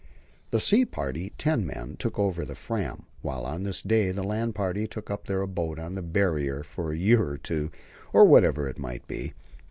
The 0.49 0.59
sea 0.59 0.83
party 0.83 1.31
ten 1.37 1.63
men 1.63 1.95
took 1.95 2.17
over 2.17 2.43
the 2.43 2.55
Fram, 2.55 3.05
while 3.21 3.45
on 3.45 3.61
this 3.61 3.83
day 3.83 4.09
the 4.09 4.23
land 4.23 4.55
party 4.55 4.87
took 4.87 5.11
up 5.11 5.27
their 5.27 5.43
abode 5.43 5.77
on 5.77 5.93
the 5.93 6.01
Barrier 6.01 6.63
for 6.63 6.91
a 6.91 6.97
year 6.97 7.29
or 7.29 7.37
two, 7.37 7.69
or 8.11 8.25
whatever 8.25 8.67
it 8.67 8.79
might 8.79 9.07
be. 9.07 9.33